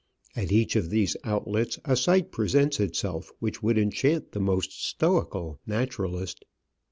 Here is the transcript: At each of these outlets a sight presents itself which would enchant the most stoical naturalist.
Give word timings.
At 0.35 0.51
each 0.51 0.75
of 0.75 0.89
these 0.89 1.15
outlets 1.23 1.77
a 1.85 1.95
sight 1.95 2.31
presents 2.31 2.79
itself 2.79 3.31
which 3.37 3.61
would 3.61 3.77
enchant 3.77 4.31
the 4.31 4.39
most 4.41 4.71
stoical 4.83 5.59
naturalist. 5.67 6.43